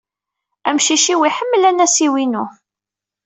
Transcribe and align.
Amcic-iw 0.69 1.19
iḥemmel 1.23 1.63
anasiw-inu. 1.69 2.45